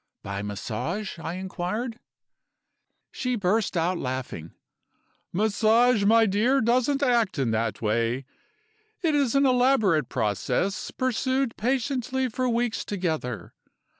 "'By 0.23 0.41
Massage?' 0.41 1.19
I 1.19 1.35
inquired. 1.35 1.99
"She 3.11 3.35
burst 3.35 3.77
out 3.77 3.99
laughing. 3.99 4.55
'Massage, 5.31 6.05
my 6.05 6.25
dear, 6.25 6.59
doesn't 6.59 7.03
act 7.03 7.37
in 7.37 7.51
that 7.51 7.83
way. 7.83 8.25
It 9.03 9.13
is 9.13 9.35
an 9.35 9.45
elaborate 9.45 10.09
process, 10.09 10.89
pursued 10.89 11.55
patiently 11.55 12.29
for 12.29 12.49
weeks 12.49 12.83
together. 12.83 13.53